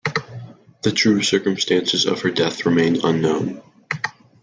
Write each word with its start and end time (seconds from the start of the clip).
The 0.81 0.91
true 0.91 1.21
circumstances 1.21 2.07
of 2.07 2.21
her 2.23 2.31
death 2.31 2.65
remain 2.65 3.05
unknown. 3.05 3.61